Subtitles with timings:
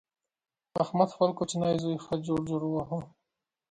[0.83, 2.99] احمد خپل کوچنۍ زوی ښه جوړ جوړ وواهه.